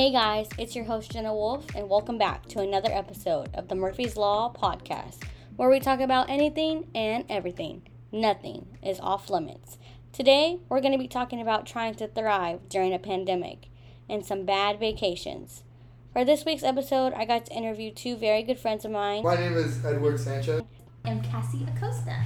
Hey 0.00 0.12
guys, 0.12 0.48
it's 0.56 0.74
your 0.74 0.86
host 0.86 1.10
Jenna 1.10 1.34
Wolf, 1.34 1.66
and 1.74 1.86
welcome 1.86 2.16
back 2.16 2.46
to 2.46 2.60
another 2.60 2.88
episode 2.90 3.50
of 3.52 3.68
the 3.68 3.74
Murphy's 3.74 4.16
Law 4.16 4.50
podcast, 4.50 5.24
where 5.56 5.68
we 5.68 5.78
talk 5.78 6.00
about 6.00 6.30
anything 6.30 6.88
and 6.94 7.26
everything. 7.28 7.82
Nothing 8.10 8.78
is 8.82 8.98
off 9.00 9.28
limits. 9.28 9.76
Today, 10.10 10.60
we're 10.70 10.80
going 10.80 10.94
to 10.94 10.98
be 10.98 11.06
talking 11.06 11.38
about 11.38 11.66
trying 11.66 11.96
to 11.96 12.08
thrive 12.08 12.66
during 12.70 12.94
a 12.94 12.98
pandemic 12.98 13.68
and 14.08 14.24
some 14.24 14.46
bad 14.46 14.80
vacations. 14.80 15.64
For 16.14 16.24
this 16.24 16.46
week's 16.46 16.62
episode, 16.62 17.12
I 17.12 17.26
got 17.26 17.44
to 17.44 17.52
interview 17.52 17.92
two 17.92 18.16
very 18.16 18.42
good 18.42 18.58
friends 18.58 18.86
of 18.86 18.92
mine. 18.92 19.22
My 19.22 19.36
name 19.36 19.54
is 19.54 19.84
Edward 19.84 20.18
Sanchez. 20.18 20.62
I'm 21.04 21.20
Cassie 21.20 21.66
Acosta. 21.76 22.24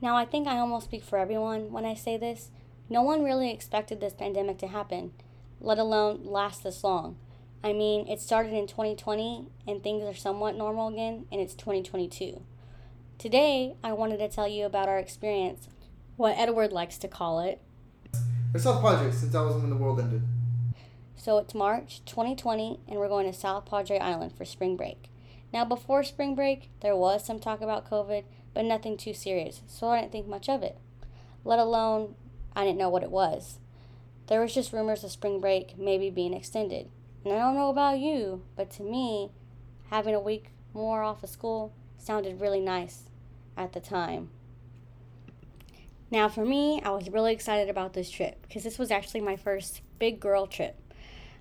Now, 0.00 0.16
I 0.16 0.24
think 0.24 0.48
I 0.48 0.56
almost 0.56 0.86
speak 0.86 1.04
for 1.04 1.18
everyone 1.18 1.72
when 1.72 1.84
I 1.84 1.92
say 1.92 2.16
this. 2.16 2.50
No 2.88 3.02
one 3.02 3.22
really 3.22 3.50
expected 3.50 4.00
this 4.00 4.14
pandemic 4.14 4.56
to 4.60 4.68
happen, 4.68 5.12
let 5.60 5.78
alone 5.78 6.24
last 6.24 6.62
this 6.62 6.82
long. 6.82 7.16
I 7.62 7.72
mean, 7.74 8.08
it 8.08 8.20
started 8.20 8.54
in 8.54 8.66
2020 8.66 9.48
and 9.66 9.82
things 9.82 10.02
are 10.04 10.14
somewhat 10.14 10.56
normal 10.56 10.88
again, 10.88 11.26
and 11.30 11.40
it's 11.40 11.54
2022. 11.54 12.42
Today, 13.18 13.74
I 13.84 13.92
wanted 13.92 14.16
to 14.18 14.28
tell 14.28 14.48
you 14.48 14.64
about 14.64 14.88
our 14.88 14.98
experience, 14.98 15.68
what 16.16 16.38
Edward 16.38 16.72
likes 16.72 16.96
to 16.98 17.08
call 17.08 17.40
it. 17.40 17.60
It's 18.54 18.64
South 18.64 18.80
Padre 18.82 19.12
since 19.12 19.34
I 19.34 19.42
was 19.42 19.56
when 19.56 19.70
the 19.70 19.76
world 19.76 20.00
ended. 20.00 20.22
So 21.16 21.36
it's 21.36 21.54
March 21.54 22.02
2020, 22.06 22.80
and 22.88 22.98
we're 22.98 23.08
going 23.08 23.30
to 23.30 23.38
South 23.38 23.66
Padre 23.66 23.98
Island 23.98 24.32
for 24.34 24.46
spring 24.46 24.74
break. 24.76 25.10
Now, 25.52 25.66
before 25.66 26.02
spring 26.02 26.34
break, 26.34 26.70
there 26.80 26.96
was 26.96 27.24
some 27.24 27.38
talk 27.38 27.60
about 27.60 27.88
COVID, 27.88 28.24
but 28.54 28.64
nothing 28.64 28.96
too 28.96 29.12
serious, 29.12 29.60
so 29.66 29.88
I 29.88 30.00
didn't 30.00 30.12
think 30.12 30.26
much 30.26 30.48
of 30.48 30.62
it. 30.62 30.78
Let 31.44 31.58
alone, 31.58 32.14
I 32.56 32.64
didn't 32.64 32.78
know 32.78 32.88
what 32.88 33.02
it 33.02 33.10
was. 33.10 33.59
There 34.30 34.40
was 34.40 34.54
just 34.54 34.72
rumors 34.72 35.02
of 35.02 35.10
spring 35.10 35.40
break 35.40 35.76
maybe 35.76 36.08
being 36.08 36.32
extended. 36.32 36.88
And 37.24 37.34
I 37.34 37.38
don't 37.38 37.56
know 37.56 37.68
about 37.68 37.98
you, 37.98 38.44
but 38.54 38.70
to 38.72 38.84
me, 38.84 39.32
having 39.90 40.14
a 40.14 40.20
week 40.20 40.52
more 40.72 41.02
off 41.02 41.24
of 41.24 41.30
school 41.30 41.72
sounded 41.98 42.40
really 42.40 42.60
nice 42.60 43.10
at 43.56 43.72
the 43.72 43.80
time. 43.80 44.30
Now, 46.12 46.28
for 46.28 46.44
me, 46.44 46.80
I 46.84 46.90
was 46.90 47.10
really 47.10 47.32
excited 47.32 47.68
about 47.68 47.92
this 47.92 48.08
trip 48.08 48.40
because 48.42 48.62
this 48.62 48.78
was 48.78 48.92
actually 48.92 49.20
my 49.20 49.34
first 49.34 49.80
big 49.98 50.20
girl 50.20 50.46
trip. 50.46 50.76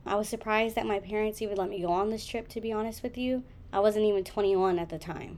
I 0.03 0.15
was 0.15 0.27
surprised 0.27 0.73
that 0.73 0.87
my 0.87 0.99
parents 0.99 1.43
even 1.43 1.57
let 1.57 1.69
me 1.69 1.81
go 1.81 1.91
on 1.91 2.09
this 2.09 2.25
trip, 2.25 2.47
to 2.49 2.61
be 2.61 2.71
honest 2.71 3.03
with 3.03 3.19
you. 3.19 3.43
I 3.71 3.81
wasn't 3.81 4.05
even 4.05 4.23
21 4.23 4.79
at 4.79 4.89
the 4.89 4.97
time. 4.97 5.37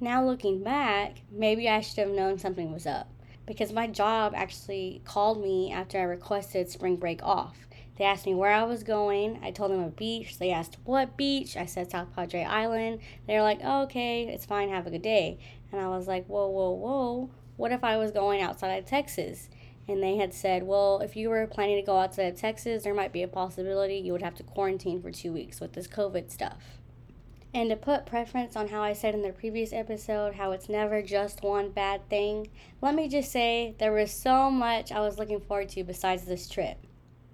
Now, 0.00 0.24
looking 0.24 0.64
back, 0.64 1.18
maybe 1.30 1.68
I 1.68 1.80
should 1.82 1.98
have 1.98 2.16
known 2.16 2.36
something 2.36 2.72
was 2.72 2.86
up 2.86 3.08
because 3.48 3.72
my 3.72 3.86
job 3.86 4.34
actually 4.36 5.00
called 5.04 5.42
me 5.42 5.72
after 5.72 5.98
I 5.98 6.02
requested 6.02 6.70
spring 6.70 6.96
break 6.96 7.22
off. 7.22 7.56
They 7.96 8.04
asked 8.04 8.26
me 8.26 8.34
where 8.34 8.52
I 8.52 8.62
was 8.62 8.84
going. 8.84 9.40
I 9.42 9.50
told 9.50 9.72
them 9.72 9.82
a 9.82 9.88
beach. 9.88 10.38
They 10.38 10.52
asked 10.52 10.76
what 10.84 11.16
beach. 11.16 11.56
I 11.56 11.66
said 11.66 11.90
South 11.90 12.14
Padre 12.14 12.44
Island. 12.44 13.00
They 13.26 13.34
were 13.34 13.42
like, 13.42 13.58
oh, 13.64 13.82
okay, 13.84 14.28
it's 14.28 14.44
fine. 14.44 14.68
Have 14.68 14.86
a 14.86 14.90
good 14.90 15.02
day. 15.02 15.40
And 15.72 15.80
I 15.80 15.88
was 15.88 16.06
like, 16.06 16.26
whoa, 16.26 16.46
whoa, 16.46 16.70
whoa. 16.70 17.30
What 17.56 17.72
if 17.72 17.82
I 17.82 17.96
was 17.96 18.12
going 18.12 18.40
outside 18.40 18.76
of 18.76 18.86
Texas? 18.86 19.48
And 19.88 20.02
they 20.02 20.16
had 20.16 20.32
said, 20.34 20.62
well, 20.62 21.00
if 21.00 21.16
you 21.16 21.30
were 21.30 21.46
planning 21.46 21.76
to 21.76 21.82
go 21.82 21.98
outside 21.98 22.32
of 22.32 22.38
Texas, 22.38 22.84
there 22.84 22.94
might 22.94 23.12
be 23.12 23.22
a 23.22 23.28
possibility 23.28 23.96
you 23.96 24.12
would 24.12 24.22
have 24.22 24.36
to 24.36 24.42
quarantine 24.42 25.02
for 25.02 25.10
two 25.10 25.32
weeks 25.32 25.58
with 25.58 25.72
this 25.72 25.88
COVID 25.88 26.30
stuff. 26.30 26.78
And 27.54 27.70
to 27.70 27.76
put 27.76 28.04
preference 28.04 28.56
on 28.56 28.68
how 28.68 28.82
I 28.82 28.92
said 28.92 29.14
in 29.14 29.22
the 29.22 29.32
previous 29.32 29.72
episode, 29.72 30.34
how 30.34 30.52
it's 30.52 30.68
never 30.68 31.00
just 31.00 31.42
one 31.42 31.70
bad 31.70 32.06
thing, 32.10 32.48
let 32.82 32.94
me 32.94 33.08
just 33.08 33.32
say 33.32 33.74
there 33.78 33.92
was 33.92 34.12
so 34.12 34.50
much 34.50 34.92
I 34.92 35.00
was 35.00 35.18
looking 35.18 35.40
forward 35.40 35.70
to 35.70 35.82
besides 35.82 36.24
this 36.24 36.48
trip. 36.48 36.76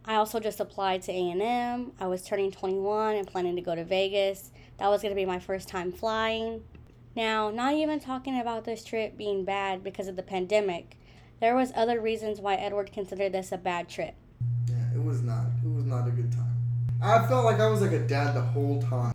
I 0.05 0.15
also 0.17 0.39
just 0.39 0.61
applied 0.61 1.03
to 1.03 1.13
A&M. 1.13 1.93
I 1.99 2.07
was 2.07 2.23
turning 2.23 2.53
21 2.53 3.17
and 3.17 3.27
planning 3.27 3.57
to 3.57 3.63
go 3.63 3.75
to 3.75 3.85
Vegas. 3.85 4.53
That 4.79 4.89
was 4.89 5.03
going 5.03 5.13
to 5.13 5.21
be 5.21 5.25
my 5.25 5.39
first 5.39 5.67
time 5.69 5.91
flying. 5.91 6.63
Now, 7.17 7.51
not 7.51 7.75
even 7.75 8.01
talking 8.01 8.39
about 8.39 8.65
this 8.65 8.85
trip 8.85 9.17
being 9.17 9.45
bad 9.45 9.83
because 9.83 10.07
of 10.07 10.17
the 10.17 10.23
pandemic, 10.23 10.99
there 11.41 11.57
was 11.57 11.73
other 11.75 12.01
reasons 12.01 12.41
why 12.41 12.55
Edward 12.55 12.93
considered 12.93 13.33
this 13.33 13.51
a 13.51 13.57
bad 13.57 13.89
trip. 13.89 14.15
Yeah, 14.69 14.95
it 14.95 15.03
was 15.03 15.23
not. 15.23 15.47
It 15.65 15.73
was 15.73 15.85
not 15.85 16.07
a 16.07 16.11
good 16.11 16.31
time. 16.33 16.55
I 17.03 17.27
felt 17.27 17.45
like 17.45 17.61
I 17.61 17.69
was 17.69 17.81
like 17.81 17.93
a 17.93 18.07
dad 18.07 18.35
the 18.35 18.43
whole 18.43 18.83
time. 18.83 19.14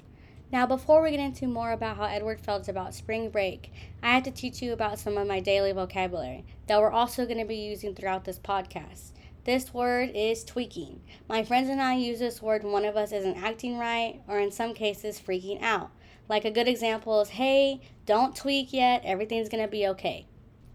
Now, 0.51 0.65
before 0.65 1.03
we 1.03 1.11
get 1.11 1.19
into 1.19 1.45
more 1.45 1.71
about 1.71 1.97
how 1.97 2.05
Edward 2.05 2.41
felt 2.41 2.67
about 2.67 2.95
spring 2.95 3.29
break, 3.29 3.71
I 4.01 4.15
have 4.15 4.23
to 4.23 4.31
teach 4.31 4.63
you 4.63 4.73
about 4.73 4.97
some 4.97 5.15
of 5.15 5.27
my 5.27 5.39
daily 5.39 5.71
vocabulary 5.73 6.43
that 6.65 6.79
we're 6.79 6.89
also 6.89 7.25
going 7.25 7.37
to 7.37 7.45
be 7.45 7.57
using 7.57 7.93
throughout 7.93 8.25
this 8.25 8.39
podcast. 8.39 9.11
This 9.43 9.75
word 9.75 10.09
is 10.15 10.43
tweaking. 10.43 11.01
My 11.27 11.43
friends 11.43 11.69
and 11.69 11.79
I 11.79 11.97
use 11.97 12.17
this 12.17 12.41
word 12.41 12.63
when 12.63 12.73
one 12.73 12.85
of 12.85 12.97
us 12.97 13.11
isn't 13.11 13.37
acting 13.37 13.77
right 13.77 14.21
or 14.27 14.39
in 14.39 14.51
some 14.51 14.73
cases 14.73 15.21
freaking 15.21 15.61
out. 15.61 15.91
Like 16.27 16.45
a 16.45 16.51
good 16.51 16.67
example 16.67 17.21
is, 17.21 17.29
hey, 17.29 17.81
don't 18.07 18.35
tweak 18.35 18.73
yet, 18.73 19.03
everything's 19.05 19.49
going 19.49 19.63
to 19.63 19.69
be 19.69 19.85
okay. 19.89 20.25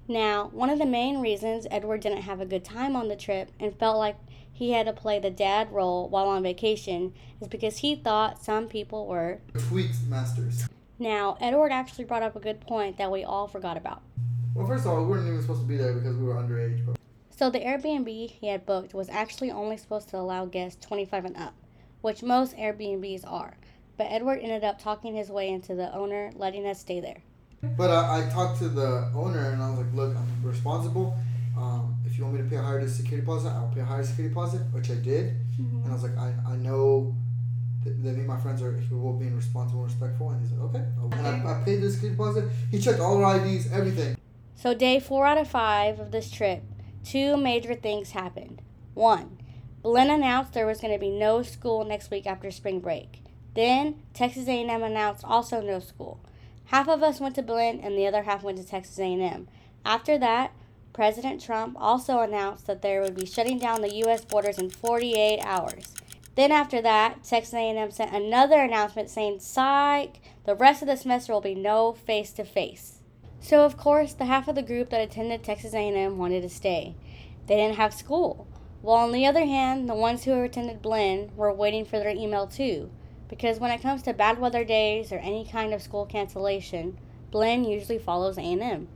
Now, 0.06 0.50
one 0.52 0.68
of 0.68 0.78
the 0.78 0.86
main 0.86 1.20
reasons 1.20 1.66
Edward 1.70 2.02
didn't 2.02 2.22
have 2.22 2.40
a 2.40 2.46
good 2.46 2.64
time 2.64 2.94
on 2.94 3.08
the 3.08 3.16
trip 3.16 3.50
and 3.58 3.78
felt 3.78 3.96
like 3.96 4.16
he 4.52 4.72
had 4.72 4.86
to 4.86 4.92
play 4.92 5.18
the 5.18 5.30
dad 5.30 5.72
role 5.72 6.08
while 6.08 6.28
on 6.28 6.42
vacation 6.42 7.14
is 7.40 7.48
because 7.48 7.78
he 7.78 7.96
thought 7.96 8.44
some 8.44 8.68
people 8.68 9.06
were 9.06 9.40
tweaked 9.68 9.96
masters. 10.08 10.68
Now, 10.98 11.38
Edward 11.40 11.72
actually 11.72 12.04
brought 12.04 12.22
up 12.22 12.36
a 12.36 12.40
good 12.40 12.60
point 12.60 12.98
that 12.98 13.10
we 13.10 13.24
all 13.24 13.48
forgot 13.48 13.76
about. 13.78 14.02
Well, 14.54 14.66
first 14.66 14.84
of 14.84 14.92
all, 14.92 15.02
we 15.02 15.10
weren't 15.10 15.26
even 15.26 15.40
supposed 15.40 15.62
to 15.62 15.66
be 15.66 15.76
there 15.76 15.94
because 15.94 16.16
we 16.16 16.24
were 16.24 16.34
underage. 16.34 16.84
But... 16.86 16.96
So, 17.30 17.50
the 17.50 17.58
Airbnb 17.60 18.30
he 18.30 18.46
had 18.46 18.64
booked 18.66 18.94
was 18.94 19.08
actually 19.08 19.50
only 19.50 19.76
supposed 19.76 20.10
to 20.10 20.18
allow 20.18 20.44
guests 20.44 20.84
25 20.86 21.24
and 21.24 21.36
up, 21.36 21.54
which 22.02 22.22
most 22.22 22.56
Airbnbs 22.56 23.22
are. 23.26 23.56
But 23.96 24.08
Edward 24.10 24.40
ended 24.40 24.62
up 24.62 24.78
talking 24.78 25.16
his 25.16 25.30
way 25.30 25.48
into 25.48 25.74
the 25.74 25.92
owner 25.92 26.30
letting 26.36 26.66
us 26.66 26.78
stay 26.78 27.00
there. 27.00 27.22
But 27.76 27.90
uh, 27.90 28.08
I 28.10 28.28
talked 28.30 28.58
to 28.58 28.68
the 28.68 29.10
owner 29.14 29.50
and 29.50 29.62
I 29.62 29.70
was 29.70 29.78
like, 29.78 29.94
look, 29.94 30.16
I'm 30.16 30.42
responsible. 30.42 31.16
Um, 31.56 31.96
if 32.04 32.18
you 32.18 32.24
want 32.24 32.36
me 32.36 32.42
to 32.42 32.48
pay 32.48 32.56
a 32.56 32.62
higher 32.62 32.86
security 32.88 33.24
deposit, 33.24 33.50
I'll 33.50 33.70
pay 33.74 33.80
a 33.80 33.84
higher 33.84 34.04
security 34.04 34.34
deposit, 34.34 34.62
which 34.72 34.90
I 34.90 34.94
did. 34.94 35.34
Mm-hmm. 35.58 35.82
And 35.82 35.88
I 35.88 35.92
was 35.92 36.02
like, 36.02 36.16
I, 36.16 36.32
I 36.46 36.56
know 36.56 37.14
that, 37.84 38.02
that 38.02 38.12
me 38.12 38.20
and 38.20 38.26
my 38.26 38.40
friends 38.40 38.62
are 38.62 38.72
capable 38.72 39.14
of 39.14 39.20
being 39.20 39.36
responsible 39.36 39.84
and 39.84 39.90
respectful. 39.90 40.30
And 40.30 40.40
he's 40.40 40.52
like, 40.52 40.74
okay. 40.74 40.84
And 41.18 41.26
I, 41.26 41.60
I 41.60 41.64
paid 41.64 41.80
the 41.80 41.90
security 41.90 42.16
deposit. 42.16 42.44
He 42.70 42.80
checked 42.80 43.00
all 43.00 43.24
our 43.24 43.36
IDs, 43.36 43.70
everything. 43.72 44.16
So, 44.56 44.74
day 44.74 45.00
four 45.00 45.26
out 45.26 45.38
of 45.38 45.48
five 45.48 46.00
of 46.00 46.10
this 46.10 46.30
trip, 46.30 46.62
two 47.04 47.36
major 47.36 47.74
things 47.74 48.12
happened. 48.12 48.62
One, 48.94 49.38
Blinn 49.82 50.10
announced 50.10 50.54
there 50.54 50.66
was 50.66 50.80
going 50.80 50.92
to 50.92 50.98
be 50.98 51.10
no 51.10 51.42
school 51.42 51.84
next 51.84 52.10
week 52.10 52.26
after 52.26 52.50
spring 52.50 52.80
break. 52.80 53.20
Then, 53.54 54.02
Texas 54.14 54.48
A&M 54.48 54.82
announced 54.82 55.24
also 55.24 55.60
no 55.60 55.78
school. 55.78 56.24
Half 56.66 56.88
of 56.88 57.02
us 57.02 57.20
went 57.20 57.34
to 57.36 57.42
Blinn 57.42 57.80
and 57.80 57.96
the 57.96 58.06
other 58.06 58.22
half 58.22 58.42
went 58.42 58.58
to 58.58 58.64
Texas 58.64 58.98
A&M. 58.98 59.48
After 59.84 60.18
that, 60.18 60.52
President 60.92 61.40
Trump 61.40 61.76
also 61.78 62.20
announced 62.20 62.66
that 62.66 62.82
there 62.82 63.02
would 63.02 63.16
be 63.16 63.26
shutting 63.26 63.58
down 63.58 63.82
the 63.82 63.96
U.S. 63.96 64.24
borders 64.24 64.58
in 64.58 64.70
48 64.70 65.40
hours. 65.40 65.94
Then 66.36 66.50
after 66.50 66.80
that, 66.82 67.22
Texas 67.22 67.54
A&M 67.54 67.90
sent 67.90 68.14
another 68.14 68.60
announcement 68.60 69.10
saying, 69.10 69.40
"Psych, 69.40 70.20
the 70.46 70.54
rest 70.54 70.82
of 70.82 70.88
the 70.88 70.96
semester 70.96 71.32
will 71.32 71.40
be 71.40 71.54
no 71.54 71.92
face-to-face." 71.92 73.02
So 73.40 73.64
of 73.64 73.76
course, 73.76 74.14
the 74.14 74.24
half 74.24 74.48
of 74.48 74.54
the 74.54 74.62
group 74.62 74.90
that 74.90 75.00
attended 75.00 75.44
Texas 75.44 75.74
A&M 75.74 76.18
wanted 76.18 76.42
to 76.42 76.48
stay. 76.48 76.96
They 77.46 77.56
didn't 77.56 77.76
have 77.76 77.92
school. 77.92 78.48
While 78.80 79.04
on 79.04 79.12
the 79.12 79.26
other 79.26 79.44
hand, 79.44 79.88
the 79.88 79.94
ones 79.94 80.24
who 80.24 80.42
attended 80.42 80.82
Blinn 80.82 81.30
were 81.36 81.52
waiting 81.52 81.84
for 81.84 81.98
their 81.98 82.10
email 82.10 82.46
too, 82.46 82.90
because 83.36 83.58
when 83.58 83.72
it 83.72 83.82
comes 83.82 84.00
to 84.02 84.12
bad 84.12 84.38
weather 84.38 84.64
days 84.64 85.10
or 85.10 85.16
any 85.16 85.44
kind 85.44 85.74
of 85.74 85.82
school 85.82 86.06
cancellation, 86.06 86.96
Blinn 87.32 87.64
usually 87.64 87.98
follows 87.98 88.38
A&M. 88.38 88.86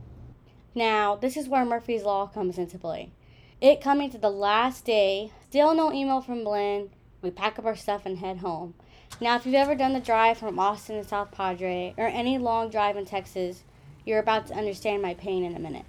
Now, 0.73 1.17
this 1.17 1.35
is 1.35 1.49
where 1.49 1.65
Murphy's 1.65 2.03
Law 2.03 2.27
comes 2.27 2.57
into 2.57 2.79
play. 2.79 3.11
It 3.59 3.81
coming 3.81 4.09
to 4.11 4.17
the 4.17 4.29
last 4.29 4.85
day, 4.85 5.33
still 5.49 5.75
no 5.75 5.91
email 5.91 6.21
from 6.21 6.45
Blinn. 6.45 6.89
We 7.21 7.31
pack 7.31 7.59
up 7.59 7.65
our 7.65 7.75
stuff 7.75 8.05
and 8.05 8.19
head 8.19 8.37
home. 8.37 8.75
Now, 9.19 9.35
if 9.35 9.45
you've 9.45 9.55
ever 9.55 9.75
done 9.75 9.91
the 9.91 9.99
drive 9.99 10.37
from 10.37 10.57
Austin 10.57 10.95
to 10.95 11.07
South 11.07 11.31
Padre 11.31 11.93
or 11.97 12.07
any 12.07 12.37
long 12.37 12.69
drive 12.69 12.95
in 12.95 13.05
Texas, 13.05 13.63
you're 14.05 14.19
about 14.19 14.47
to 14.47 14.53
understand 14.53 15.01
my 15.01 15.15
pain 15.15 15.43
in 15.43 15.53
a 15.53 15.59
minute. 15.59 15.85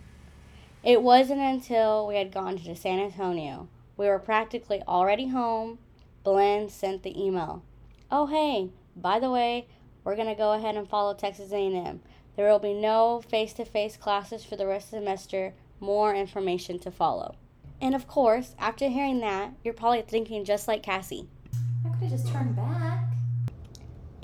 It 0.83 1.03
wasn't 1.03 1.41
until 1.41 2.05
we 2.05 2.17
had 2.17 2.33
gone 2.33 2.59
to 2.59 2.75
San 2.75 2.99
Antonio, 2.99 3.69
we 3.97 4.09
were 4.09 4.19
practically 4.19 4.83
already 4.89 5.29
home, 5.29 5.79
Blinn 6.25 6.69
sent 6.69 7.05
the 7.05 7.23
email. 7.23 7.63
Oh, 8.13 8.27
hey, 8.27 8.71
by 8.97 9.21
the 9.21 9.31
way, 9.31 9.69
we're 10.03 10.17
going 10.17 10.27
to 10.27 10.35
go 10.35 10.53
ahead 10.53 10.75
and 10.75 10.89
follow 10.89 11.15
Texas 11.15 11.53
A&M. 11.53 12.01
There 12.35 12.51
will 12.51 12.59
be 12.59 12.75
no 12.75 13.23
face 13.29 13.53
to 13.53 13.65
face 13.65 13.97
classes 13.97 14.45
for 14.45 14.57
the 14.57 14.67
rest 14.67 14.87
of 14.87 14.91
the 14.91 14.97
semester, 14.97 15.55
more 15.79 16.13
information 16.13 16.81
to 16.81 16.91
follow. 16.91 17.37
And 17.81 17.95
of 17.95 18.09
course, 18.09 18.57
after 18.59 18.89
hearing 18.89 19.21
that, 19.21 19.53
you're 19.63 19.75
probably 19.75 20.03
thinking 20.03 20.45
just 20.45 20.67
like 20.67 20.83
Cassie. 20.83 21.29
I 21.87 21.91
could 21.91 22.09
have 22.09 22.11
just 22.11 22.33
turned 22.33 22.57
back. 22.57 23.05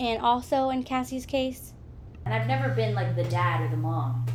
And 0.00 0.20
also 0.20 0.70
in 0.70 0.82
Cassie's 0.82 1.24
case, 1.24 1.72
and 2.24 2.34
I've 2.34 2.48
never 2.48 2.74
been 2.74 2.92
like 2.92 3.14
the 3.14 3.22
dad 3.22 3.60
or 3.60 3.68
the 3.68 3.76
mom. 3.76 4.26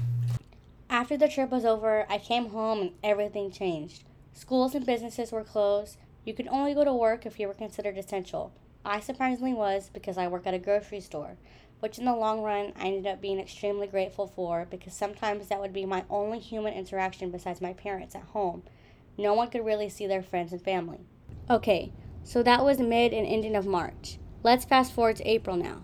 After 0.89 1.18
the 1.18 1.27
trip 1.27 1.50
was 1.50 1.65
over, 1.65 2.06
I 2.09 2.19
came 2.19 2.51
home 2.51 2.80
and 2.80 2.92
everything 3.04 3.51
changed. 3.51 4.06
Schools 4.31 4.75
and 4.75 4.86
businesses 4.86 5.33
were 5.33 5.44
closed, 5.44 5.97
You 6.24 6.33
could 6.33 6.47
only 6.47 6.74
go 6.74 6.86
to 6.86 6.94
work 6.94 7.25
if 7.25 7.38
you 7.38 7.50
were 7.50 7.54
considered 7.54 7.97
essential. 7.97 8.54
I 8.83 9.00
surprisingly 9.00 9.54
was 9.54 9.92
because 9.94 10.18
I 10.18 10.28
work 10.28 10.48
at 10.48 10.56
a 10.56 10.60
grocery 10.60 11.01
store, 11.01 11.38
which 11.81 12.00
in 12.00 12.06
the 12.06 12.16
long 12.16 12.42
run 12.42 12.74
I 12.75 12.88
ended 12.88 13.06
up 13.06 13.22
being 13.22 13.39
extremely 13.39 13.86
grateful 13.86 14.25
for 14.28 14.66
because 14.69 14.95
sometimes 14.95 15.48
that 15.48 15.62
would 15.62 15.74
be 15.74 15.86
my 15.86 16.04
only 16.10 16.39
human 16.39 16.74
interaction 16.74 17.30
besides 17.30 17.62
my 17.62 17.74
parents 17.74 18.16
at 18.16 18.24
home. 18.24 18.63
No 19.19 19.36
one 19.36 19.51
could 19.51 19.63
really 19.63 19.88
see 19.88 20.07
their 20.07 20.24
friends 20.24 20.51
and 20.51 20.62
family. 20.62 21.01
Okay, 21.48 21.94
so 22.24 22.42
that 22.42 22.66
was 22.66 22.80
mid 22.80 23.13
and 23.13 23.28
ending 23.28 23.56
of 23.56 23.68
March. 23.68 24.18
Let's 24.42 24.66
fast 24.66 24.94
forward 24.94 25.18
to 25.18 25.30
April 25.30 25.57
now. 25.57 25.83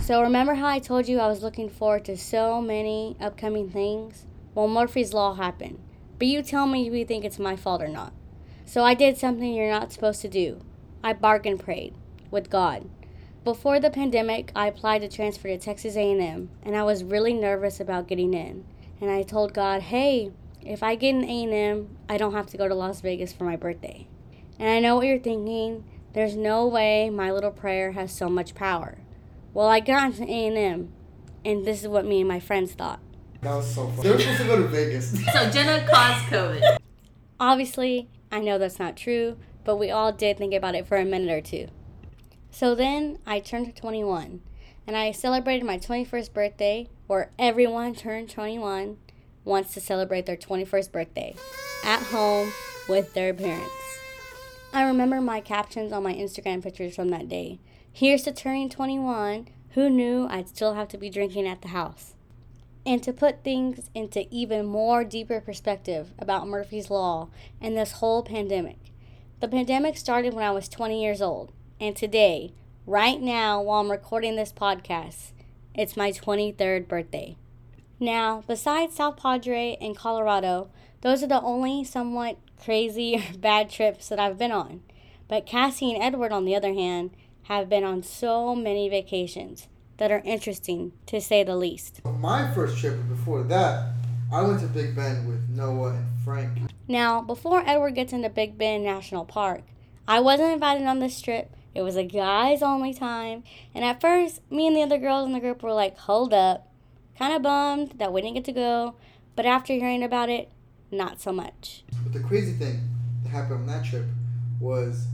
So 0.00 0.22
remember 0.22 0.54
how 0.54 0.66
I 0.66 0.78
told 0.78 1.08
you 1.08 1.18
I 1.18 1.26
was 1.26 1.42
looking 1.42 1.68
forward 1.68 2.04
to 2.04 2.16
so 2.16 2.60
many 2.60 3.16
upcoming 3.20 3.70
things? 3.70 4.26
Well, 4.54 4.68
Murphy's 4.68 5.12
Law 5.12 5.34
happened. 5.34 5.80
But 6.18 6.28
you 6.28 6.42
tell 6.42 6.66
me 6.66 6.86
if 6.86 6.94
you 6.94 7.04
think 7.04 7.24
it's 7.24 7.38
my 7.40 7.56
fault 7.56 7.82
or 7.82 7.88
not. 7.88 8.12
So 8.66 8.84
I 8.84 8.94
did 8.94 9.18
something 9.18 9.52
you're 9.52 9.70
not 9.70 9.92
supposed 9.92 10.20
to 10.22 10.28
do. 10.28 10.60
I 11.02 11.12
bargain 11.12 11.58
prayed 11.58 11.94
with 12.30 12.50
God. 12.50 12.88
Before 13.42 13.80
the 13.80 13.90
pandemic, 13.90 14.52
I 14.54 14.66
applied 14.66 15.00
to 15.00 15.08
transfer 15.08 15.48
to 15.48 15.56
Texas 15.56 15.96
A&M, 15.96 16.50
and 16.62 16.76
I 16.76 16.82
was 16.82 17.02
really 17.02 17.32
nervous 17.32 17.80
about 17.80 18.06
getting 18.06 18.34
in. 18.34 18.64
And 19.00 19.10
I 19.10 19.22
told 19.22 19.54
God, 19.54 19.82
"Hey, 19.82 20.30
if 20.60 20.82
I 20.82 20.94
get 20.94 21.14
in 21.14 21.24
A&M, 21.24 21.96
I 22.08 22.18
don't 22.18 22.34
have 22.34 22.48
to 22.48 22.58
go 22.58 22.68
to 22.68 22.74
Las 22.74 23.00
Vegas 23.00 23.32
for 23.32 23.44
my 23.44 23.56
birthday." 23.56 24.06
And 24.58 24.68
I 24.68 24.78
know 24.78 24.96
what 24.96 25.06
you're 25.06 25.18
thinking. 25.18 25.84
There's 26.12 26.36
no 26.36 26.66
way 26.66 27.08
my 27.08 27.32
little 27.32 27.50
prayer 27.50 27.92
has 27.92 28.12
so 28.12 28.28
much 28.28 28.54
power. 28.54 28.98
Well, 29.54 29.68
I 29.68 29.80
got 29.80 30.04
into 30.04 30.24
A&M, 30.30 30.92
and 31.44 31.64
this 31.64 31.80
is 31.80 31.88
what 31.88 32.04
me 32.04 32.20
and 32.20 32.28
my 32.28 32.40
friends 32.40 32.72
thought. 32.72 33.00
That 33.40 33.54
was 33.54 33.74
so 33.74 33.88
fun. 33.88 34.02
They 34.02 34.10
were 34.10 34.18
supposed 34.18 34.40
to 34.40 34.46
go 34.46 34.56
to 34.56 34.68
Vegas. 34.68 35.12
So 35.32 35.50
Jenna 35.50 35.86
caused 35.88 36.26
COVID. 36.26 36.76
Obviously, 37.38 38.08
I 38.30 38.40
know 38.40 38.58
that's 38.58 38.78
not 38.78 38.98
true, 38.98 39.38
but 39.64 39.76
we 39.76 39.90
all 39.90 40.12
did 40.12 40.36
think 40.36 40.52
about 40.52 40.74
it 40.74 40.86
for 40.86 40.98
a 40.98 41.06
minute 41.06 41.30
or 41.30 41.40
two. 41.40 41.68
So 42.50 42.74
then 42.74 43.18
I 43.26 43.40
turned 43.40 43.74
21, 43.74 44.40
and 44.86 44.96
I 44.96 45.12
celebrated 45.12 45.64
my 45.64 45.78
21st 45.78 46.32
birthday, 46.32 46.88
where 47.06 47.30
everyone 47.38 47.94
turned 47.94 48.30
21 48.30 48.98
wants 49.44 49.72
to 49.74 49.80
celebrate 49.80 50.26
their 50.26 50.36
21st 50.36 50.92
birthday 50.92 51.34
at 51.84 52.02
home 52.02 52.52
with 52.88 53.14
their 53.14 53.32
parents. 53.32 53.72
I 54.72 54.84
remember 54.84 55.20
my 55.20 55.40
captions 55.40 55.92
on 55.92 56.02
my 56.02 56.14
Instagram 56.14 56.62
pictures 56.62 56.94
from 56.94 57.08
that 57.08 57.28
day. 57.28 57.58
Here's 57.92 58.22
to 58.22 58.32
turning 58.32 58.68
21. 58.68 59.48
Who 59.74 59.88
knew 59.88 60.26
I'd 60.28 60.48
still 60.48 60.74
have 60.74 60.88
to 60.88 60.98
be 60.98 61.10
drinking 61.10 61.46
at 61.46 61.62
the 61.62 61.68
house? 61.68 62.14
And 62.86 63.02
to 63.02 63.12
put 63.12 63.44
things 63.44 63.90
into 63.94 64.26
even 64.30 64.66
more 64.66 65.04
deeper 65.04 65.40
perspective 65.40 66.12
about 66.18 66.48
Murphy's 66.48 66.90
Law 66.90 67.28
and 67.60 67.76
this 67.76 67.92
whole 67.92 68.22
pandemic. 68.22 68.78
The 69.40 69.48
pandemic 69.48 69.96
started 69.96 70.34
when 70.34 70.44
I 70.44 70.50
was 70.50 70.68
20 70.68 71.02
years 71.02 71.20
old, 71.20 71.52
and 71.80 71.96
today, 71.96 72.52
right 72.86 73.18
now, 73.18 73.62
while 73.62 73.80
I'm 73.80 73.90
recording 73.90 74.36
this 74.36 74.52
podcast, 74.52 75.32
it's 75.74 75.96
my 75.96 76.12
23rd 76.12 76.86
birthday. 76.86 77.36
Now, 77.98 78.44
besides 78.46 78.94
South 78.94 79.16
Padre 79.16 79.78
and 79.80 79.96
Colorado, 79.96 80.68
those 81.00 81.22
are 81.22 81.26
the 81.26 81.40
only 81.40 81.82
somewhat 81.84 82.36
crazy 82.62 83.16
or 83.34 83.38
bad 83.38 83.70
trips 83.70 84.10
that 84.10 84.20
I've 84.20 84.38
been 84.38 84.52
on. 84.52 84.82
But 85.26 85.46
Cassie 85.46 85.94
and 85.94 86.02
Edward, 86.02 86.32
on 86.32 86.44
the 86.44 86.54
other 86.54 86.74
hand, 86.74 87.12
have 87.44 87.70
been 87.70 87.84
on 87.84 88.02
so 88.02 88.54
many 88.54 88.90
vacations 88.90 89.66
that 89.96 90.10
are 90.10 90.22
interesting 90.24 90.92
to 91.06 91.18
say 91.20 91.42
the 91.42 91.56
least. 91.56 92.04
My 92.04 92.52
first 92.52 92.78
trip 92.78 92.96
before 93.08 93.42
that, 93.44 93.94
I 94.30 94.42
went 94.42 94.60
to 94.60 94.66
Big 94.66 94.94
Bend 94.94 95.26
with 95.26 95.48
Noah 95.48 95.94
and 95.94 96.06
Frank. 96.24 96.70
Now, 96.86 97.22
before 97.22 97.62
Edward 97.66 97.94
gets 97.94 98.12
into 98.12 98.28
Big 98.28 98.58
Bend 98.58 98.84
National 98.84 99.24
Park, 99.24 99.62
I 100.06 100.20
wasn't 100.20 100.52
invited 100.52 100.86
on 100.86 100.98
this 100.98 101.20
trip. 101.20 101.54
It 101.74 101.82
was 101.82 101.96
a 101.96 102.02
guys 102.02 102.62
only 102.62 102.92
time. 102.92 103.44
And 103.74 103.84
at 103.84 104.00
first, 104.00 104.40
me 104.50 104.66
and 104.66 104.76
the 104.76 104.82
other 104.82 104.98
girls 104.98 105.26
in 105.26 105.32
the 105.32 105.40
group 105.40 105.62
were 105.62 105.72
like, 105.72 105.96
hold 105.96 106.34
up. 106.34 106.66
Kind 107.18 107.34
of 107.34 107.42
bummed 107.42 107.98
that 107.98 108.12
we 108.12 108.22
didn't 108.22 108.34
get 108.34 108.44
to 108.46 108.52
go. 108.52 108.94
But 109.36 109.46
after 109.46 109.72
hearing 109.74 110.02
about 110.02 110.28
it, 110.28 110.50
not 110.90 111.20
so 111.20 111.32
much. 111.32 111.84
But 112.02 112.12
the 112.12 112.20
crazy 112.20 112.52
thing 112.52 112.80
that 113.22 113.28
happened 113.30 113.60
on 113.60 113.66
that 113.66 113.84
trip 113.84 114.06
was 114.58 115.06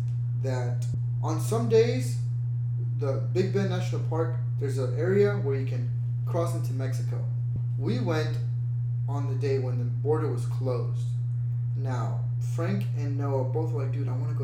that 0.43 0.87
on 1.23 1.41
some 1.41 1.69
days, 1.69 2.17
the 2.99 3.25
Big 3.33 3.53
Bend 3.53 3.71
National 3.71 4.01
Park, 4.03 4.37
there's 4.59 4.79
an 4.79 4.99
area 4.99 5.35
where 5.35 5.57
you 5.57 5.67
can 5.67 5.91
cross 6.25 6.55
into 6.55 6.73
Mexico. 6.73 7.23
We 7.79 7.99
went 8.01 8.39
on 9.09 9.29
the 9.29 9.35
day 9.35 9.59
when 9.59 9.79
the 9.79 9.85
border 9.85 10.31
was 10.31 10.47
closed. 10.47 11.07
Now, 11.77 12.21
Frank 12.55 12.85
and 12.97 13.19
Noah 13.19 13.45
both 13.45 13.73
were 13.73 13.83
like, 13.83 13.93
dude, 13.93 14.09
I 14.09 14.13
want 14.13 14.29
to 14.31 14.35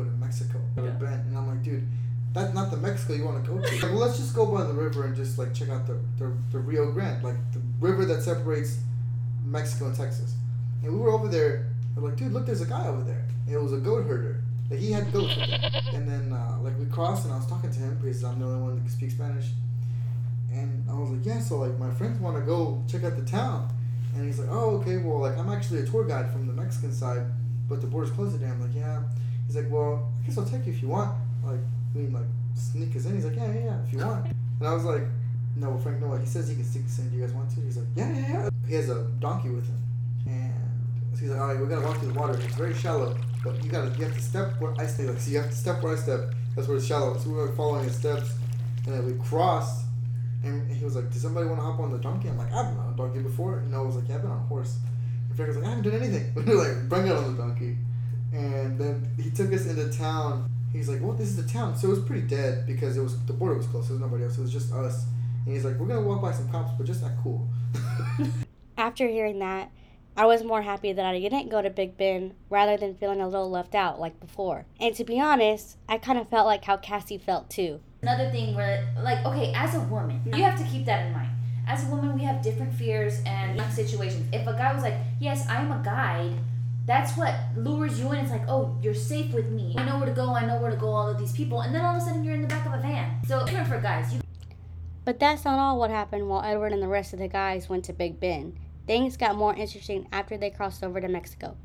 you 3.09 3.25
want 3.25 3.43
to 3.43 3.51
go 3.51 3.57
to. 3.59 3.73
Like, 3.73 3.83
well, 3.83 3.95
let's 3.95 4.17
just 4.17 4.35
go 4.35 4.45
by 4.45 4.63
the 4.63 4.73
river 4.73 5.05
and 5.05 5.15
just 5.15 5.37
like 5.37 5.53
check 5.53 5.69
out 5.69 5.87
the, 5.87 5.99
the, 6.17 6.33
the 6.51 6.59
Rio 6.59 6.91
Grande, 6.91 7.23
like 7.23 7.37
the 7.51 7.61
river 7.79 8.05
that 8.05 8.21
separates 8.21 8.79
Mexico 9.45 9.87
and 9.87 9.95
Texas. 9.95 10.35
And 10.83 10.93
we 10.93 10.99
were 10.99 11.11
over 11.11 11.27
there. 11.27 11.69
We're 11.95 12.09
like, 12.09 12.17
dude, 12.17 12.33
look, 12.33 12.45
there's 12.45 12.61
a 12.61 12.65
guy 12.65 12.87
over 12.87 13.03
there. 13.03 13.25
And 13.45 13.55
it 13.55 13.61
was 13.61 13.73
a 13.73 13.77
goat 13.77 14.05
herder. 14.05 14.41
Like 14.69 14.79
he 14.79 14.91
had 14.91 15.11
goats. 15.11 15.35
And 15.93 16.07
then 16.07 16.31
uh, 16.33 16.57
like 16.61 16.77
we 16.79 16.85
crossed, 16.85 17.25
and 17.25 17.33
I 17.33 17.37
was 17.37 17.47
talking 17.47 17.71
to 17.71 17.79
him 17.79 17.97
because 18.01 18.23
I'm 18.23 18.39
the 18.39 18.45
only 18.45 18.61
one 18.61 18.75
that 18.75 18.81
can 18.81 18.89
speak 18.89 19.11
Spanish. 19.11 19.51
And 20.51 20.85
I 20.89 20.93
was 20.93 21.09
like, 21.09 21.25
yeah, 21.25 21.39
so 21.39 21.57
like 21.57 21.77
my 21.79 21.91
friends 21.91 22.19
want 22.19 22.37
to 22.37 22.41
go 22.43 22.83
check 22.87 23.03
out 23.03 23.15
the 23.15 23.25
town. 23.25 23.69
And 24.15 24.25
he's 24.25 24.39
like, 24.39 24.49
oh, 24.51 24.77
okay, 24.81 24.97
well, 24.97 25.19
like 25.19 25.37
I'm 25.37 25.49
actually 25.49 25.79
a 25.79 25.85
tour 25.85 26.05
guide 26.05 26.31
from 26.31 26.47
the 26.47 26.53
Mexican 26.53 26.93
side, 26.93 27.25
but 27.67 27.81
the 27.81 27.87
border's 27.87 28.11
closed 28.11 28.33
today. 28.33 28.51
I'm 28.51 28.61
like, 28.61 28.75
yeah. 28.75 29.01
He's 29.47 29.55
like, 29.55 29.69
well, 29.69 30.11
I 30.19 30.25
guess 30.25 30.37
I'll 30.37 30.45
take 30.45 30.65
you 30.65 30.73
if 30.73 30.81
you 30.81 30.87
want. 30.87 31.15
Like, 31.43 31.59
I 31.93 31.97
mean, 31.97 32.13
like 32.13 32.25
sneak 32.55 32.95
us 32.95 33.05
in. 33.05 33.15
He's 33.15 33.25
like, 33.25 33.35
yeah, 33.35 33.53
yeah, 33.53 33.63
yeah, 33.65 33.83
if 33.85 33.93
you 33.93 33.99
want. 33.99 34.27
And 34.59 34.69
I 34.69 34.73
was 34.75 34.85
like, 34.85 35.03
no, 35.57 35.77
Frank, 35.77 35.99
no. 35.99 36.15
He 36.15 36.25
says 36.25 36.47
he 36.47 36.55
can 36.55 36.63
sneak 36.63 36.85
us 36.85 36.99
in. 36.99 37.09
Do 37.09 37.17
you 37.17 37.21
guys 37.23 37.33
want 37.33 37.49
to? 37.49 37.61
He's 37.61 37.75
like, 37.77 37.87
yeah, 37.95 38.13
yeah, 38.13 38.33
yeah. 38.33 38.49
He 38.67 38.75
has 38.75 38.89
a 38.89 39.03
donkey 39.19 39.49
with 39.49 39.67
him, 39.67 39.81
and 40.25 40.53
he's 41.19 41.29
like, 41.29 41.39
all 41.39 41.47
right, 41.47 41.59
we're 41.59 41.65
gonna 41.65 41.85
walk 41.85 41.97
through 41.97 42.13
the 42.13 42.19
water. 42.19 42.33
It's 42.33 42.55
very 42.55 42.73
shallow, 42.73 43.17
but 43.43 43.61
you 43.63 43.69
gotta, 43.69 43.89
you 43.97 44.05
have 44.05 44.13
to 44.13 44.21
step 44.21 44.61
where 44.61 44.73
I 44.79 44.85
stay. 44.85 45.03
Like, 45.05 45.19
so 45.19 45.31
you 45.31 45.37
have 45.37 45.49
to 45.49 45.55
step 45.55 45.83
where 45.83 45.93
I 45.93 45.95
step. 45.95 46.33
That's 46.55 46.67
where 46.67 46.77
it's 46.77 46.85
shallow. 46.85 47.17
So 47.17 47.29
we 47.29 47.35
were 47.35 47.51
following 47.55 47.83
his 47.83 47.95
steps, 47.95 48.33
and 48.85 48.95
then 48.95 49.05
we 49.05 49.13
crossed. 49.23 49.85
And 50.43 50.69
he 50.71 50.83
was 50.83 50.95
like, 50.95 51.09
"Does 51.11 51.21
somebody 51.21 51.47
want 51.47 51.59
to 51.59 51.65
hop 51.65 51.79
on 51.79 51.91
the 51.91 51.97
donkey?" 51.99 52.29
I'm 52.29 52.37
like, 52.37 52.53
"I've 52.53 52.69
been 52.69 52.77
on 52.77 52.93
a 52.93 52.97
donkey 52.97 53.19
before." 53.19 53.59
And 53.59 53.71
Noah 53.71 53.85
was 53.87 53.95
like, 53.95 54.07
"Yeah, 54.09 54.15
I've 54.15 54.21
been 54.21 54.31
on 54.31 54.37
a 54.39 54.47
horse." 54.47 54.77
And 55.27 55.35
Frank 55.35 55.47
was 55.49 55.57
like, 55.57 55.65
"I 55.65 55.69
haven't 55.69 55.83
done 55.89 56.01
anything." 56.01 56.33
We 56.35 56.43
were 56.43 56.63
like, 56.63 56.89
"Bring 56.89 57.07
it 57.07 57.15
on 57.15 57.35
the 57.35 57.41
donkey." 57.41 57.77
And 58.33 58.77
then 58.79 59.07
he 59.21 59.29
took 59.29 59.53
us 59.53 59.65
into 59.67 59.89
town. 59.89 60.49
He's 60.73 60.89
like, 60.89 61.01
"Well, 61.01 61.13
this 61.13 61.29
is 61.29 61.37
the 61.37 61.49
town." 61.49 61.77
So 61.77 61.87
it 61.87 61.91
was 61.91 61.99
pretty 61.99 62.27
dead 62.27 62.65
because 62.65 62.97
it 62.97 63.01
was 63.01 63.17
the 63.25 63.33
border 63.33 63.55
was 63.55 63.67
closed. 63.67 63.87
So 63.87 63.93
there 63.93 64.01
was 64.01 64.11
nobody 64.11 64.25
else. 64.25 64.37
It 64.37 64.41
was 64.41 64.51
just 64.51 64.73
us. 64.73 65.05
And 65.45 65.53
he's 65.53 65.63
like, 65.63 65.77
"We're 65.77 65.87
gonna 65.87 66.01
walk 66.01 66.21
by 66.21 66.33
some 66.33 66.49
cops, 66.49 66.71
but 66.77 66.85
just 66.85 67.03
act 67.03 67.15
cool." 67.23 67.47
After 68.77 69.07
hearing 69.07 69.39
that, 69.39 69.71
I 70.15 70.25
was 70.25 70.43
more 70.43 70.61
happy 70.61 70.93
that 70.93 71.05
I 71.05 71.19
didn't 71.19 71.49
go 71.49 71.61
to 71.61 71.69
Big 71.69 71.97
Bend 71.97 72.33
rather 72.49 72.77
than 72.77 72.95
feeling 72.95 73.21
a 73.21 73.27
little 73.27 73.49
left 73.49 73.75
out 73.75 73.99
like 73.99 74.19
before. 74.19 74.65
And 74.79 74.93
to 74.95 75.03
be 75.03 75.19
honest, 75.19 75.77
I 75.87 75.97
kind 75.97 76.19
of 76.19 76.29
felt 76.29 76.45
like 76.45 76.65
how 76.65 76.77
Cassie 76.77 77.17
felt 77.17 77.49
too. 77.49 77.79
Another 78.03 78.29
thing 78.29 78.53
where, 78.53 78.87
like, 79.01 79.25
okay, 79.25 79.53
as 79.55 79.75
a 79.75 79.79
woman, 79.81 80.21
you 80.25 80.43
have 80.43 80.59
to 80.59 80.65
keep 80.65 80.85
that 80.85 81.07
in 81.07 81.13
mind. 81.13 81.29
As 81.65 81.87
a 81.87 81.89
woman, 81.89 82.13
we 82.13 82.23
have 82.23 82.41
different 82.41 82.73
fears 82.73 83.21
and 83.25 83.61
situations. 83.71 84.27
If 84.33 84.45
a 84.45 84.53
guy 84.53 84.73
was 84.73 84.83
like, 84.83 84.95
yes, 85.19 85.47
I'm 85.47 85.71
a 85.71 85.81
guide, 85.83 86.33
that's 86.85 87.15
what 87.17 87.33
lures 87.55 87.99
you 87.99 88.11
in. 88.11 88.19
It's 88.19 88.31
like, 88.31 88.47
oh, 88.47 88.77
you're 88.81 88.93
safe 88.93 89.33
with 89.33 89.49
me. 89.49 89.73
I 89.77 89.85
know 89.85 89.97
where 89.97 90.05
to 90.05 90.11
go. 90.13 90.33
I 90.35 90.45
know 90.45 90.59
where 90.61 90.71
to 90.71 90.77
go. 90.77 90.89
All 90.89 91.07
of 91.09 91.17
these 91.17 91.31
people, 91.31 91.61
and 91.61 91.73
then 91.73 91.83
all 91.83 91.95
of 91.95 92.01
a 92.01 92.05
sudden 92.05 92.23
you're 92.23 92.35
in 92.35 92.41
the 92.41 92.47
back 92.47 92.65
of 92.65 92.73
a 92.73 92.79
van. 92.79 93.19
So 93.27 93.45
different 93.45 93.67
for 93.67 93.79
guys. 93.79 94.13
You 94.13 94.21
But 95.05 95.19
that's 95.19 95.45
not 95.45 95.59
all 95.59 95.79
what 95.79 95.91
happened 95.91 96.27
while 96.27 96.43
Edward 96.43 96.73
and 96.73 96.81
the 96.81 96.87
rest 96.87 97.13
of 97.13 97.19
the 97.19 97.27
guys 97.27 97.69
went 97.69 97.85
to 97.85 97.93
Big 97.93 98.19
Bend. 98.19 98.57
Things 98.85 99.15
got 99.15 99.37
more 99.37 99.53
interesting 99.55 100.07
after 100.11 100.35
they 100.37 100.49
crossed 100.49 100.83
over 100.83 100.99
to 100.99 101.07
Mexico. 101.07 101.55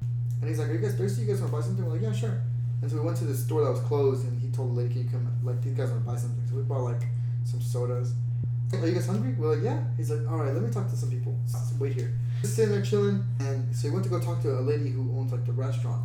And 0.41 0.49
he's 0.49 0.61
like, 0.61 0.69
"Are 0.69 0.73
you 0.75 0.79
guys 0.79 0.95
thirsty? 0.95 1.23
You 1.23 1.29
guys 1.29 1.41
want 1.41 1.51
to 1.53 1.57
buy 1.59 1.65
something?" 1.65 1.85
We're 1.85 1.95
like, 1.95 2.03
"Yeah, 2.03 2.13
sure." 2.13 2.41
And 2.81 2.89
so 2.89 2.99
we 2.99 3.03
went 3.05 3.17
to 3.17 3.25
the 3.25 3.35
store 3.35 3.65
that 3.65 3.71
was 3.73 3.81
closed, 3.81 4.25
and 4.25 4.41
he 4.41 4.51
told 4.51 4.71
the 4.71 4.83
lady, 4.83 4.95
"Can 4.95 5.03
you 5.03 5.11
come? 5.11 5.27
Like, 5.43 5.61
these 5.63 5.75
guys 5.75 5.91
want 5.91 6.05
to 6.05 6.11
buy 6.11 6.17
something?" 6.17 6.47
So 6.49 6.55
we 6.55 6.63
bought 6.63 6.83
like 6.85 7.03
some 7.45 7.61
sodas. 7.61 8.15
Are 8.73 8.87
you 8.87 8.93
guys 8.93 9.07
hungry? 9.07 9.35
We're 9.37 9.57
like, 9.57 9.65
"Yeah." 9.65 9.83
He's 9.97 10.11
like, 10.11 10.31
"All 10.31 10.39
right, 10.39 10.55
let 10.55 10.63
me 10.63 10.71
talk 10.71 10.89
to 10.89 10.97
some 10.97 11.11
people. 11.11 11.35
S- 11.47 11.75
Wait 11.81 11.95
here." 11.95 12.13
Just 12.41 12.55
sitting 12.55 12.73
there 12.73 12.83
chilling, 12.83 13.25
and 13.41 13.75
so 13.75 13.89
he 13.89 13.93
went 13.93 14.05
to 14.05 14.11
go 14.11 14.21
talk 14.21 14.41
to 14.43 14.59
a 14.59 14.61
lady 14.61 14.91
who 14.91 15.03
owns 15.19 15.33
like 15.33 15.45
the 15.45 15.53
restaurant, 15.53 16.03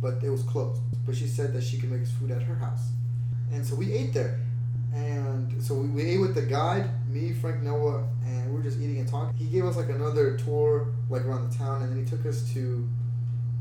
but 0.00 0.14
it 0.22 0.30
was 0.30 0.42
closed. 0.42 0.80
But 1.04 1.14
she 1.14 1.26
said 1.26 1.52
that 1.52 1.62
she 1.62 1.76
could 1.78 1.90
make 1.90 2.02
us 2.02 2.10
food 2.12 2.30
at 2.30 2.42
her 2.42 2.54
house, 2.54 2.88
and 3.52 3.64
so 3.64 3.74
we 3.74 3.92
ate 3.92 4.14
there. 4.14 4.40
And 4.94 5.60
so 5.62 5.74
we, 5.74 5.88
we 5.88 6.02
ate 6.02 6.20
with 6.20 6.36
the 6.36 6.42
guide, 6.42 6.88
me, 7.10 7.32
Frank, 7.32 7.62
Noah, 7.62 8.06
and 8.24 8.48
we 8.48 8.56
were 8.56 8.62
just 8.62 8.80
eating 8.80 8.98
and 8.98 9.08
talking. 9.08 9.36
He 9.36 9.46
gave 9.46 9.64
us 9.64 9.76
like 9.76 9.88
another 9.88 10.36
tour, 10.36 10.86
like 11.10 11.24
around 11.24 11.50
the 11.50 11.58
town, 11.58 11.82
and 11.82 11.90
then 11.90 12.04
he 12.04 12.08
took 12.08 12.24
us 12.24 12.48
to 12.52 12.88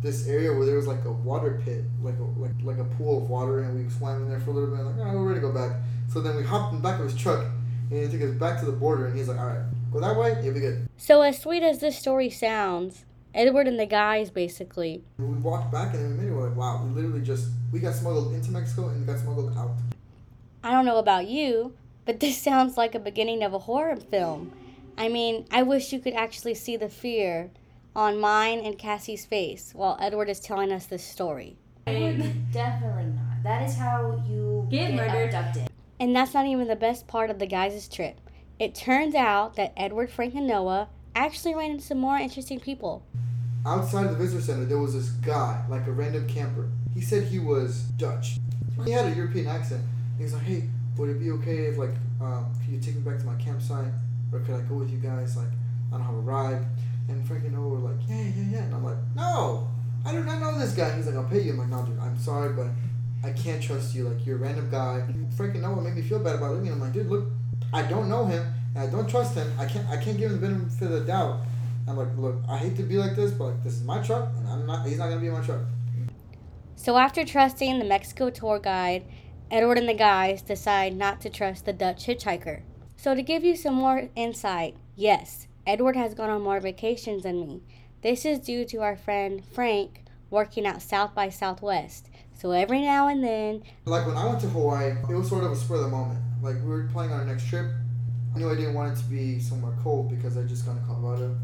this 0.02 0.28
area 0.28 0.54
where 0.54 0.66
there 0.66 0.76
was 0.76 0.86
like 0.86 1.04
a 1.06 1.12
water 1.12 1.60
pit, 1.66 1.84
like 2.04 2.16
a, 2.20 2.40
like 2.40 2.52
like 2.64 2.78
a 2.78 2.84
pool 2.84 3.24
of 3.24 3.30
water, 3.30 3.64
and 3.64 3.84
we 3.84 3.90
swam 3.90 4.22
in 4.22 4.30
there 4.30 4.40
for 4.40 4.52
a 4.52 4.54
little 4.54 4.76
bit. 4.76 4.86
Like, 4.86 4.96
oh, 5.00 5.18
we're 5.18 5.30
ready 5.30 5.42
to 5.42 5.48
go 5.48 5.52
back. 5.52 5.78
So 6.08 6.22
then 6.22 6.36
we 6.38 6.44
hopped 6.44 6.72
in 6.72 6.82
the 6.82 6.88
back 6.88 7.00
of 7.00 7.06
his 7.06 7.16
truck, 7.16 7.46
and 7.90 8.00
he 8.00 8.18
took 8.18 8.30
us 8.30 8.36
back 8.36 8.60
to 8.60 8.66
the 8.66 8.72
border, 8.72 9.08
and 9.08 9.18
he's 9.18 9.28
like, 9.28 9.40
all 9.40 9.48
right, 9.48 9.66
go 9.94 10.00
that 10.00 10.16
way, 10.18 10.38
you'll 10.44 10.54
be 10.54 10.60
good. 10.60 10.88
So, 10.98 11.22
as 11.22 11.40
sweet 11.40 11.64
as 11.64 11.80
this 11.80 11.98
story 11.98 12.30
sounds, 12.30 13.06
Edward 13.34 13.68
and 13.68 13.80
the 13.80 13.86
guys 13.86 14.30
basically. 14.30 15.04
We 15.18 15.26
walked 15.26 15.72
back 15.72 15.94
and 15.94 16.04
then 16.04 16.18
we 16.18 16.24
made 16.24 16.32
it. 16.32 16.36
We're 16.36 16.50
like, 16.50 16.58
wow, 16.58 16.84
we 16.84 16.90
literally 17.02 17.22
just 17.22 17.48
we 17.72 17.80
got 17.80 17.94
smuggled 17.96 18.34
into 18.34 18.52
Mexico 18.52 18.90
and 18.90 19.00
we 19.02 19.06
got 19.12 19.20
smuggled 19.20 19.56
out. 19.58 19.72
I 20.64 20.72
don't 20.72 20.86
know 20.86 20.98
about 20.98 21.28
you, 21.28 21.74
but 22.06 22.20
this 22.20 22.38
sounds 22.42 22.78
like 22.78 22.96
a 22.96 23.00
beginning 23.00 23.44
of 23.44 23.54
a 23.54 23.60
horror 23.60 23.96
film. 23.96 24.52
I 24.98 25.08
mean, 25.10 25.46
I 25.52 25.64
wish 25.64 25.92
you 25.92 26.00
could 26.00 26.14
actually 26.14 26.54
see 26.54 26.78
the 26.78 26.90
fear 26.90 27.50
on 27.96 28.20
mine 28.20 28.60
and 28.60 28.78
Cassie's 28.78 29.26
face 29.26 29.72
while 29.74 29.98
Edward 30.00 30.30
is 30.30 30.40
telling 30.40 30.72
us 30.72 30.86
this 30.86 31.04
story. 31.04 31.58
Definitely 31.86 33.06
not. 33.06 33.44
That 33.44 33.68
is 33.68 33.76
how 33.76 34.24
you 34.28 34.68
Get 34.70 34.92
get, 34.92 34.96
murdered. 34.96 35.34
abducted. 35.34 35.70
And 36.00 36.16
that's 36.16 36.34
not 36.34 36.46
even 36.46 36.68
the 36.68 36.76
best 36.76 37.08
part 37.08 37.30
of 37.30 37.40
the 37.40 37.46
guys' 37.46 37.88
trip. 37.88 38.20
It 38.60 38.76
turns 38.76 39.16
out 39.16 39.56
that 39.56 39.74
Edward, 39.76 40.10
Frank, 40.12 40.36
and 40.36 40.48
Noah 40.48 40.88
actually 41.16 41.56
ran 41.56 41.72
into 41.72 41.84
some 41.84 42.00
more 42.00 42.18
interesting 42.18 42.60
people. 42.60 43.04
Outside 43.66 44.06
of 44.06 44.12
the 44.12 44.18
visitor 44.18 44.42
center, 44.42 44.66
there 44.66 44.78
was 44.78 44.94
this 44.94 45.10
guy, 45.10 45.64
like 45.70 45.88
a 45.88 45.92
random 45.92 46.28
camper. 46.28 46.70
He 46.94 47.02
said 47.02 47.24
he 47.24 47.40
was 47.40 47.82
Dutch. 47.98 48.40
He 48.86 48.92
had 48.92 49.12
a 49.12 49.16
European 49.16 49.48
accent. 49.48 49.84
He 50.18 50.24
was 50.24 50.34
like, 50.34 50.44
"Hey, 50.44 50.70
would 50.98 51.10
it 51.10 51.20
be 51.20 51.32
okay 51.32 51.66
if 51.66 51.78
like, 51.78 51.94
um, 52.22 52.54
could 52.62 52.74
you 52.74 52.80
take 52.80 52.96
me 52.96 53.02
back 53.02 53.20
to 53.20 53.26
my 53.26 53.36
campsite, 53.36 53.92
or 54.32 54.40
could 54.40 54.56
I 54.56 54.62
go 54.62 54.76
with 54.76 54.92
you 54.92 54.98
guys? 54.98 55.36
Like, 55.38 55.48
I 55.92 55.98
don't 55.98 56.06
have 56.06 56.16
a 56.16 56.20
ride." 56.20 56.64
And 57.10 57.26
Frank 57.26 57.44
and 57.46 57.54
Noah 57.54 57.70
were 57.70 57.90
like, 57.90 57.98
"Yeah, 58.08 58.22
yeah, 58.22 58.44
yeah." 58.52 58.64
And 58.64 58.76
I'm 58.76 58.84
like, 58.84 58.98
"No, 59.16 59.68
I 60.06 60.12
do 60.12 60.24
not 60.24 60.40
know 60.40 60.58
this 60.60 60.74
guy." 60.74 60.96
He's 60.96 61.08
like, 61.08 61.16
"I'll 61.16 61.24
pay 61.24 61.42
you." 61.42 61.54
I'm 61.54 61.58
like, 61.58 61.70
"No, 61.70 61.84
dude, 61.84 62.00
I'm 62.00 62.18
sorry, 62.20 62.54
but 62.54 62.68
I 63.24 63.32
can't 63.32 63.62
trust 63.62 63.96
you. 63.96 64.08
Like, 64.08 64.26
you're 64.26 64.38
a 64.38 64.40
random 64.40 64.70
guy." 64.70 65.04
Frank 65.36 65.54
and 65.54 65.64
Noah 65.64 65.82
made 65.82 65.96
me 65.96 66.02
feel 66.02 66.20
bad 66.20 66.36
about 66.36 66.54
leaving. 66.54 66.72
I'm 66.72 66.80
like, 66.80 66.94
"Dude, 66.94 67.08
look, 67.08 67.28
I 67.74 67.82
don't 67.84 68.08
know 68.08 68.26
him, 68.26 68.46
and 68.76 68.84
I 68.84 68.88
don't 68.90 69.10
trust 69.10 69.36
him. 69.36 69.52
I 69.60 69.66
can't, 69.66 69.88
I 69.90 69.98
can't 69.98 70.18
give 70.18 70.32
him 70.32 70.40
the 70.40 70.48
benefit 70.48 70.84
of 70.84 70.92
the 70.92 71.02
doubt." 71.02 71.42
I'm 71.88 71.98
like, 71.98 72.16
"Look, 72.18 72.36
I 72.48 72.58
hate 72.58 72.78
to 72.78 72.84
be 72.84 72.98
like 72.98 73.16
this, 73.16 73.32
but 73.32 73.46
like, 73.46 73.64
this 73.64 73.74
is 73.74 73.84
my 73.84 74.02
truck, 74.02 74.30
and 74.38 74.48
I'm 74.48 74.66
not. 74.66 74.86
He's 74.88 75.00
not 75.00 75.10
gonna 75.10 75.20
be 75.20 75.28
in 75.28 75.34
my 75.34 75.42
truck." 75.42 75.62
So 76.76 76.98
after 76.98 77.26
trusting 77.26 77.80
the 77.80 77.86
Mexico 77.86 78.30
tour 78.30 78.60
guide, 78.60 79.06
Edward 79.50 79.78
and 79.78 79.88
the 79.88 79.94
guys 79.94 80.42
decide 80.42 80.96
not 80.96 81.22
to 81.22 81.30
trust 81.30 81.66
the 81.66 81.74
Dutch 81.74 82.06
hitchhiker. 82.06 82.62
So 82.96 83.14
to 83.16 83.22
give 83.22 83.44
you 83.44 83.56
some 83.56 83.76
more 83.76 84.10
insight, 84.16 84.76
yes, 84.96 85.48
Edward 85.68 85.96
has 85.96 86.14
gone 86.14 86.30
on 86.30 86.42
more 86.42 86.60
vacations 86.60 87.24
than 87.24 87.40
me. 87.40 87.64
This 88.02 88.26
is 88.26 88.40
due 88.40 88.66
to 88.66 88.82
our 88.82 88.96
friend 88.96 89.44
Frank 89.46 90.04
working 90.30 90.66
out 90.66 90.82
South 90.82 91.14
by 91.14 91.30
Southwest. 91.30 92.10
So 92.44 92.52
every 92.52 92.82
now 92.82 93.08
and 93.08 93.24
then, 93.24 93.64
Like 93.86 94.06
when 94.06 94.18
I 94.18 94.26
went 94.28 94.42
to 94.42 94.50
Hawaii, 94.50 94.98
it 95.10 95.16
was 95.16 95.30
sort 95.30 95.46
of 95.46 95.54
a 95.54 95.56
spur 95.56 95.76
of 95.76 95.84
the 95.84 95.88
moment. 95.88 96.20
Like 96.42 96.56
we 96.58 96.68
were 96.68 96.90
planning 96.92 97.14
on 97.14 97.22
our 97.22 97.26
next 97.26 97.48
trip. 97.48 97.72
I 98.36 98.38
knew 98.38 98.52
I 98.52 98.56
didn't 98.56 98.74
want 98.74 98.92
it 98.92 99.02
to 99.02 99.06
be 99.06 99.40
somewhere 99.40 99.74
cold 99.82 100.10
because 100.10 100.36
I 100.36 100.44
just 100.44 100.66
got 100.66 100.74
to 100.74 100.82
Colorado. 100.82 101.38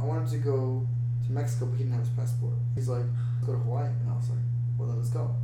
I 0.00 0.04
wanted 0.04 0.30
to 0.30 0.38
go 0.38 0.86
to 1.26 1.32
Mexico, 1.32 1.66
but 1.66 1.76
he 1.76 1.82
didn't 1.82 1.94
have 1.94 2.06
his 2.06 2.14
passport. 2.14 2.52
He's 2.76 2.88
like, 2.88 3.02
"Let's 3.02 3.46
go 3.46 3.54
to 3.54 3.58
Hawaii," 3.58 3.86
and 3.88 4.08
I 4.08 4.14
was 4.14 4.30
like, 4.30 4.38
"Well, 4.78 4.86
then 4.86 4.98
let's 4.98 5.10
go." 5.10 5.34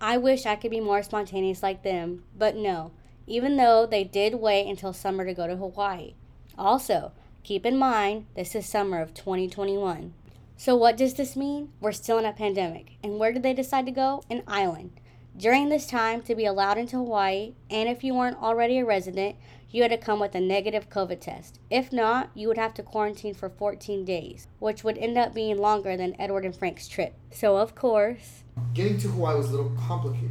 I 0.00 0.16
wish 0.16 0.46
I 0.46 0.56
could 0.56 0.70
be 0.70 0.80
more 0.80 1.02
spontaneous 1.02 1.62
like 1.62 1.82
them, 1.82 2.24
but 2.34 2.56
no, 2.56 2.92
even 3.26 3.58
though 3.58 3.84
they 3.84 4.02
did 4.02 4.36
wait 4.36 4.66
until 4.66 4.94
summer 4.94 5.26
to 5.26 5.34
go 5.34 5.46
to 5.46 5.56
Hawaii. 5.56 6.14
Also, 6.56 7.12
keep 7.42 7.66
in 7.66 7.76
mind 7.76 8.24
this 8.34 8.54
is 8.54 8.64
summer 8.64 9.02
of 9.02 9.12
2021. 9.12 10.14
So, 10.64 10.76
what 10.76 10.96
does 10.96 11.14
this 11.14 11.34
mean? 11.34 11.70
We're 11.80 11.90
still 11.90 12.18
in 12.18 12.24
a 12.24 12.32
pandemic. 12.32 12.92
And 13.02 13.18
where 13.18 13.32
did 13.32 13.42
they 13.42 13.52
decide 13.52 13.84
to 13.86 13.90
go? 13.90 14.22
An 14.30 14.44
island. 14.46 14.92
During 15.36 15.68
this 15.68 15.88
time, 15.88 16.22
to 16.22 16.36
be 16.36 16.44
allowed 16.44 16.78
into 16.78 16.98
Hawaii, 16.98 17.54
and 17.68 17.88
if 17.88 18.04
you 18.04 18.14
weren't 18.14 18.40
already 18.40 18.78
a 18.78 18.84
resident, 18.84 19.34
you 19.72 19.82
had 19.82 19.90
to 19.90 19.96
come 19.98 20.20
with 20.20 20.36
a 20.36 20.40
negative 20.40 20.88
COVID 20.88 21.20
test. 21.20 21.58
If 21.68 21.92
not, 21.92 22.30
you 22.36 22.46
would 22.46 22.58
have 22.58 22.74
to 22.74 22.84
quarantine 22.84 23.34
for 23.34 23.48
14 23.48 24.04
days, 24.04 24.46
which 24.60 24.84
would 24.84 24.98
end 24.98 25.18
up 25.18 25.34
being 25.34 25.58
longer 25.58 25.96
than 25.96 26.14
Edward 26.16 26.44
and 26.44 26.54
Frank's 26.54 26.86
trip. 26.86 27.14
So, 27.32 27.56
of 27.56 27.74
course, 27.74 28.44
Getting 28.72 28.98
to 28.98 29.08
Hawaii 29.08 29.36
was 29.36 29.48
a 29.48 29.56
little 29.56 29.76
complicated. 29.76 30.30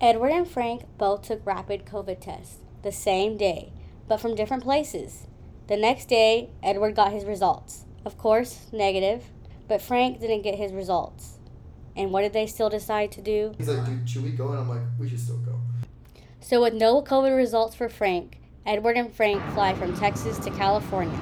Edward 0.00 0.32
and 0.32 0.48
Frank 0.48 0.84
both 0.96 1.20
took 1.20 1.44
rapid 1.44 1.84
COVID 1.84 2.20
tests 2.22 2.56
the 2.82 2.90
same 2.90 3.36
day, 3.36 3.74
but 4.08 4.16
from 4.16 4.34
different 4.34 4.62
places. 4.62 5.26
The 5.66 5.76
next 5.76 6.08
day, 6.08 6.48
Edward 6.62 6.96
got 6.96 7.12
his 7.12 7.26
results. 7.26 7.84
Of 8.06 8.16
course, 8.16 8.66
negative, 8.72 9.30
but 9.68 9.82
Frank 9.82 10.20
didn't 10.20 10.42
get 10.42 10.56
his 10.56 10.72
results. 10.72 11.38
And 11.96 12.10
what 12.10 12.22
did 12.22 12.32
they 12.32 12.46
still 12.46 12.70
decide 12.70 13.12
to 13.12 13.20
do? 13.20 13.54
He's 13.58 13.68
like, 13.68 13.84
"Dude, 13.84 14.08
should 14.08 14.24
we 14.24 14.30
go?" 14.30 14.48
And 14.48 14.60
I'm 14.60 14.68
like, 14.68 14.80
"We 14.98 15.08
should 15.08 15.20
still 15.20 15.38
go." 15.38 15.58
So, 16.40 16.62
with 16.62 16.74
no 16.74 17.02
COVID 17.02 17.36
results 17.36 17.74
for 17.74 17.88
Frank, 17.88 18.38
Edward 18.64 18.96
and 18.96 19.12
Frank 19.12 19.42
fly 19.52 19.74
from 19.74 19.94
Texas 19.94 20.38
to 20.38 20.50
California. 20.50 21.18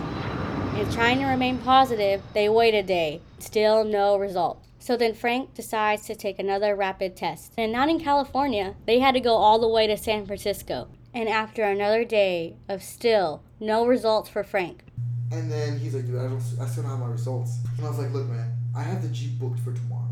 And 0.74 0.90
trying 0.92 1.18
to 1.18 1.26
remain 1.26 1.58
positive, 1.58 2.22
they 2.32 2.48
wait 2.48 2.74
a 2.74 2.82
day. 2.82 3.20
Still 3.38 3.84
no 3.84 4.16
result. 4.16 4.64
So 4.78 4.96
then 4.96 5.12
Frank 5.12 5.54
decides 5.54 6.06
to 6.06 6.14
take 6.14 6.38
another 6.38 6.74
rapid 6.74 7.14
test. 7.14 7.52
And 7.58 7.70
not 7.70 7.90
in 7.90 8.00
California, 8.00 8.76
they 8.86 8.98
had 8.98 9.12
to 9.12 9.20
go 9.20 9.34
all 9.34 9.58
the 9.58 9.68
way 9.68 9.86
to 9.86 9.96
San 9.96 10.24
Francisco. 10.24 10.88
And 11.12 11.28
after 11.28 11.64
another 11.64 12.04
day 12.04 12.56
of 12.68 12.82
still 12.82 13.42
no 13.58 13.84
results 13.84 14.30
for 14.30 14.42
Frank, 14.42 14.84
And 15.32 15.50
then 15.50 15.78
he's 15.78 15.94
like, 15.94 16.06
"Dude, 16.06 16.18
I 16.18 16.24
don't, 16.24 16.42
I 16.60 16.66
still 16.66 16.82
don't 16.82 16.90
have 16.90 17.00
my 17.00 17.06
results." 17.06 17.58
And 17.76 17.86
I 17.86 17.90
was 17.90 17.98
like, 17.98 18.12
"Look, 18.12 18.28
man, 18.28 18.52
I 18.74 18.82
have 18.82 19.02
the 19.02 19.08
jeep 19.08 19.38
booked 19.38 19.60
for 19.60 19.72
tomorrow. 19.72 20.08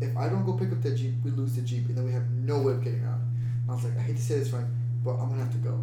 If 0.00 0.16
I 0.16 0.28
don't 0.28 0.44
go 0.44 0.54
pick 0.54 0.72
up 0.72 0.82
the 0.82 0.94
jeep, 0.94 1.14
we 1.24 1.30
lose 1.30 1.54
the 1.54 1.62
jeep, 1.62 1.88
and 1.88 1.96
then 1.96 2.04
we 2.04 2.12
have 2.12 2.28
no 2.30 2.60
way 2.60 2.72
of 2.72 2.82
getting 2.82 3.04
out." 3.04 3.20
And 3.20 3.70
I 3.70 3.74
was 3.74 3.84
like, 3.84 3.96
"I 3.98 4.00
hate 4.00 4.16
to 4.16 4.22
say 4.22 4.38
this, 4.38 4.48
Frank, 4.48 4.66
but 5.04 5.12
I'm 5.12 5.28
gonna 5.28 5.42
have 5.42 5.52
to 5.52 5.58
go." 5.58 5.78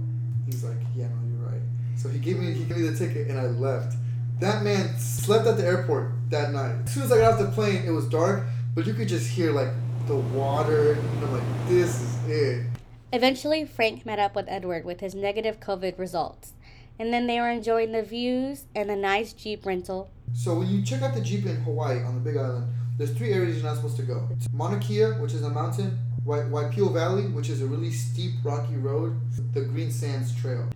He's 0.46 0.64
like, 0.64 0.78
"Yeah, 0.96 1.08
no, 1.08 1.16
you're 1.30 1.48
right." 1.52 1.62
So 1.96 2.10
he 2.10 2.20
gave 2.20 2.40
me 2.40 2.52
he 2.54 2.64
gave 2.64 2.78
me 2.78 2.88
the 2.88 2.98
ticket, 2.98 3.30
and 3.30 3.40
I 3.40 3.46
left. 3.48 3.96
That 4.40 4.64
man 4.64 4.98
slept 4.98 5.46
at 5.48 5.58
the 5.58 5.66
airport 5.66 6.14
that 6.30 6.52
night. 6.54 6.76
As 6.86 6.94
soon 6.94 7.04
as 7.04 7.12
I 7.12 7.18
got 7.18 7.34
off 7.34 7.40
the 7.40 7.52
plane, 7.52 7.84
it 7.86 7.92
was 7.92 8.08
dark, 8.08 8.46
but 8.74 8.88
you 8.88 8.94
could 8.94 9.10
just 9.10 9.30
hear 9.30 9.52
like 9.52 9.70
the 10.08 10.16
water. 10.16 10.94
And 10.94 11.24
I'm 11.26 11.34
like, 11.34 11.68
"This 11.68 12.02
is 12.02 12.30
it." 12.30 12.66
Eventually, 13.12 13.66
Frank 13.66 14.06
met 14.06 14.20
up 14.20 14.36
with 14.36 14.46
Edward 14.48 14.86
with 14.86 15.00
his 15.00 15.16
negative 15.16 15.60
COVID 15.60 15.98
results. 15.98 16.54
And 17.00 17.14
then 17.14 17.28
they 17.28 17.40
were 17.40 17.50
enjoying 17.50 17.94
the 17.94 18.04
views 18.04 18.66
and 18.76 18.90
the 18.90 18.96
nice 18.96 19.32
Jeep 19.32 19.66
rental. 19.66 20.12
So 20.34 20.54
when 20.60 20.68
you 20.68 20.84
check 20.84 21.02
out 21.02 21.16
the 21.16 21.22
Jeep 21.22 21.46
in 21.46 21.56
Hawaii 21.62 22.04
on 22.04 22.16
the 22.16 22.20
Big 22.20 22.36
Island, 22.36 22.68
there's 22.98 23.12
three 23.12 23.32
areas 23.32 23.56
you're 23.56 23.66
not 23.66 23.78
supposed 23.78 23.96
to 23.96 24.04
go. 24.04 24.28
It's 24.32 24.52
Mauna 24.52 24.78
Kea, 24.80 25.14
which 25.14 25.34
is 25.34 25.44
a 25.44 25.50
mountain, 25.50 25.98
Waipio 26.26 26.94
Valley, 26.94 27.28
which 27.28 27.50
is 27.50 27.62
a 27.62 27.66
really 27.66 27.92
steep, 27.92 28.34
rocky 28.44 28.76
road, 28.76 29.18
the 29.54 29.62
Green 29.62 29.90
Sands 29.90 30.36
Trail. 30.36 30.68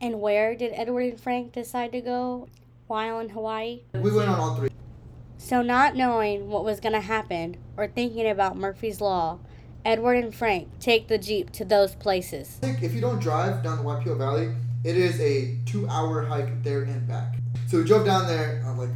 And 0.00 0.20
where 0.20 0.56
did 0.56 0.72
Edward 0.74 1.02
and 1.02 1.20
Frank 1.20 1.52
decide 1.52 1.92
to 1.92 2.00
go 2.00 2.48
while 2.88 3.20
in 3.20 3.28
Hawaii? 3.28 3.82
We 3.94 4.10
went 4.12 4.28
on 4.28 4.40
all 4.40 4.56
three. 4.56 4.70
So, 5.38 5.62
not 5.62 5.94
knowing 5.94 6.48
what 6.48 6.64
was 6.64 6.80
going 6.80 6.94
to 6.94 7.00
happen 7.00 7.56
or 7.76 7.86
thinking 7.86 8.28
about 8.28 8.56
Murphy's 8.56 9.00
Law, 9.00 9.38
Edward 9.84 10.22
and 10.22 10.34
Frank 10.34 10.80
take 10.80 11.06
the 11.06 11.16
Jeep 11.16 11.50
to 11.52 11.64
those 11.64 11.94
places. 11.94 12.58
If 12.62 12.92
you 12.92 13.00
don't 13.00 13.20
drive 13.20 13.62
down 13.62 13.78
the 13.78 13.84
Waipio 13.84 14.18
Valley, 14.18 14.52
it 14.84 14.96
is 14.96 15.20
a 15.20 15.56
two-hour 15.66 16.24
hike 16.24 16.62
there 16.62 16.82
and 16.82 17.06
back. 17.06 17.36
So 17.66 17.78
we 17.78 17.84
drove 17.84 18.06
down 18.06 18.26
there, 18.26 18.62
uh, 18.66 18.74
like 18.74 18.90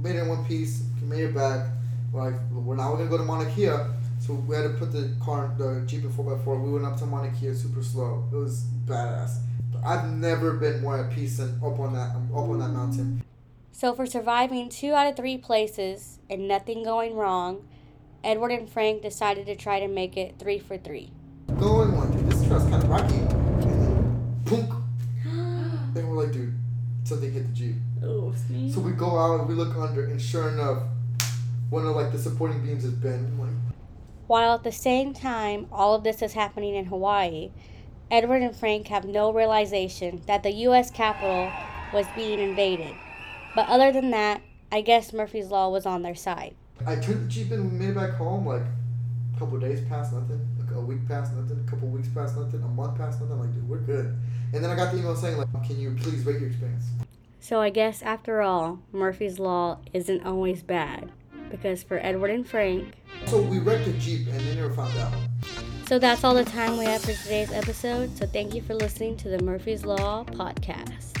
made 0.00 0.16
it 0.16 0.20
in 0.20 0.28
one 0.28 0.44
piece, 0.44 0.82
made 1.02 1.24
it 1.24 1.34
back. 1.34 1.66
We're 2.12 2.30
like, 2.30 2.40
we're 2.52 2.76
now 2.76 2.94
gonna 2.94 3.08
go 3.08 3.18
to 3.18 3.24
Mauna 3.24 3.50
Kea, 3.50 3.76
so 4.20 4.34
we 4.34 4.56
had 4.56 4.62
to 4.62 4.70
put 4.70 4.92
the 4.92 5.14
car, 5.22 5.54
the 5.58 5.82
Jeep 5.86 6.04
in 6.04 6.12
four 6.12 6.34
x 6.34 6.42
four. 6.44 6.58
We 6.60 6.72
went 6.72 6.84
up 6.84 6.98
to 6.98 7.06
Mauna 7.06 7.30
Kea 7.30 7.54
super 7.54 7.82
slow. 7.82 8.24
It 8.32 8.36
was 8.36 8.64
badass. 8.86 9.38
I've 9.84 10.08
never 10.08 10.54
been 10.54 10.82
more 10.82 10.98
at 10.98 11.10
peace 11.12 11.36
than 11.36 11.60
up 11.62 11.78
on 11.78 11.92
that 11.94 12.10
up 12.10 12.48
on 12.48 12.58
that 12.58 12.68
mountain. 12.68 13.22
So, 13.72 13.94
for 13.94 14.06
surviving 14.06 14.68
two 14.68 14.92
out 14.92 15.06
of 15.06 15.16
three 15.16 15.38
places 15.38 16.18
and 16.28 16.48
nothing 16.48 16.82
going 16.82 17.14
wrong, 17.14 17.68
Edward 18.24 18.50
and 18.50 18.68
Frank 18.68 19.02
decided 19.02 19.46
to 19.46 19.54
try 19.54 19.78
to 19.78 19.86
make 19.86 20.16
it 20.16 20.34
three 20.38 20.58
for 20.58 20.76
three. 20.76 21.12
Going 21.60 21.96
one, 21.96 22.28
this 22.28 22.44
trail's 22.46 22.64
kind 22.64 22.82
of 22.82 22.88
rocky, 22.88 23.14
and 23.14 23.62
then 23.62 24.42
punk. 24.46 24.77
Something 27.08 27.32
hit 27.32 27.46
the 27.46 27.52
Jeep. 27.52 27.76
Oh, 28.02 28.32
sneeze. 28.46 28.74
So 28.74 28.80
we 28.80 28.92
go 28.92 29.18
out 29.18 29.40
and 29.40 29.48
we 29.48 29.54
look 29.54 29.76
under, 29.76 30.04
and 30.04 30.20
sure 30.20 30.48
enough, 30.48 30.82
one 31.70 31.86
of 31.86 31.96
like 31.96 32.12
the 32.12 32.18
supporting 32.18 32.64
beams 32.64 32.84
is 32.84 32.92
bent. 32.92 33.38
Like, 33.38 33.50
While 34.26 34.54
at 34.54 34.64
the 34.64 34.72
same 34.72 35.14
time 35.14 35.66
all 35.72 35.94
of 35.94 36.04
this 36.04 36.22
is 36.22 36.32
happening 36.34 36.74
in 36.74 36.86
Hawaii, 36.86 37.50
Edward 38.10 38.42
and 38.42 38.56
Frank 38.56 38.88
have 38.88 39.04
no 39.04 39.32
realization 39.32 40.22
that 40.26 40.42
the 40.42 40.52
U.S. 40.52 40.90
Capitol 40.90 41.50
was 41.92 42.06
being 42.14 42.38
invaded. 42.38 42.94
But 43.54 43.68
other 43.68 43.92
than 43.92 44.10
that, 44.10 44.42
I 44.70 44.82
guess 44.82 45.12
Murphy's 45.12 45.48
Law 45.48 45.70
was 45.70 45.86
on 45.86 46.02
their 46.02 46.14
side. 46.14 46.54
I 46.86 46.96
turned 46.96 47.26
the 47.26 47.28
Jeep 47.28 47.52
in, 47.52 47.70
we 47.70 47.78
made 47.78 47.90
it 47.90 47.94
back 47.94 48.12
home. 48.12 48.46
Like 48.46 48.62
a 48.62 49.38
couple 49.38 49.56
of 49.56 49.62
days 49.62 49.80
past 49.88 50.12
nothing, 50.12 50.46
like 50.57 50.57
a 50.74 50.80
week 50.80 51.06
past 51.08 51.34
nothing, 51.34 51.62
a 51.66 51.70
couple 51.70 51.88
weeks 51.88 52.08
past 52.08 52.36
nothing, 52.36 52.62
a 52.62 52.68
month 52.68 52.96
past 52.98 53.20
nothing. 53.20 53.34
I'm 53.34 53.40
like, 53.40 53.54
dude, 53.54 53.68
we're 53.68 53.78
good. 53.78 54.16
And 54.52 54.62
then 54.64 54.70
I 54.70 54.76
got 54.76 54.92
the 54.92 54.98
email 54.98 55.14
saying 55.16 55.36
like, 55.36 55.48
can 55.66 55.78
you 55.78 55.94
please 56.00 56.24
rate 56.24 56.40
your 56.40 56.48
experience? 56.48 56.84
So 57.40 57.60
I 57.60 57.70
guess 57.70 58.02
after 58.02 58.42
all, 58.42 58.80
Murphy's 58.92 59.38
Law 59.38 59.78
isn't 59.92 60.24
always 60.26 60.62
bad. 60.62 61.10
Because 61.50 61.82
for 61.82 61.98
Edward 62.02 62.30
and 62.30 62.46
Frank, 62.46 62.94
So 63.26 63.40
we 63.40 63.58
wrecked 63.58 63.86
the 63.86 63.92
Jeep, 63.94 64.26
and 64.28 64.38
they 64.40 64.54
never 64.54 64.70
found 64.74 64.94
out. 64.98 65.12
so 65.86 65.98
that's 65.98 66.22
all 66.22 66.34
the 66.34 66.44
time 66.44 66.76
we 66.76 66.84
have 66.84 67.00
for 67.00 67.14
today's 67.14 67.50
episode. 67.52 68.14
So 68.18 68.26
thank 68.26 68.54
you 68.54 68.60
for 68.60 68.74
listening 68.74 69.16
to 69.18 69.30
the 69.30 69.42
Murphy's 69.42 69.86
Law 69.86 70.24
podcast. 70.24 71.17